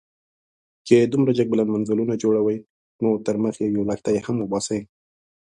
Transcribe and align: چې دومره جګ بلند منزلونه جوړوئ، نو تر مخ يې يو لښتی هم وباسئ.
چې 0.87 0.95
دومره 1.11 1.31
جګ 1.37 1.47
بلند 1.51 1.69
منزلونه 1.75 2.13
جوړوئ، 2.23 2.57
نو 3.01 3.09
تر 3.25 3.35
مخ 3.43 3.55
يې 3.61 3.67
يو 3.75 3.83
لښتی 3.89 4.17
هم 4.25 4.35
وباسئ. 4.39 4.79